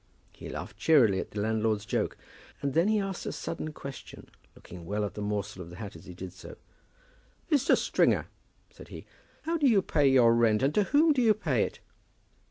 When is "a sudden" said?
3.27-3.71